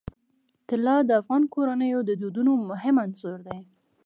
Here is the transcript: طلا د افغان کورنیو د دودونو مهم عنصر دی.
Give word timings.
طلا 0.67 0.95
د 1.05 1.09
افغان 1.21 1.43
کورنیو 1.53 1.99
د 2.05 2.11
دودونو 2.21 2.51
مهم 2.69 2.95
عنصر 3.05 3.37
دی. 3.47 3.59